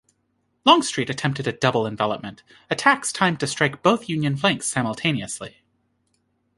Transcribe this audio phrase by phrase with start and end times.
[0.65, 5.57] Longstreet attempted a double envelopment: attacks timed to strike both Union flanks simultaneously.